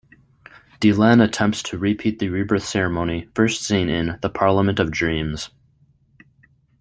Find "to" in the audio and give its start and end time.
1.61-1.77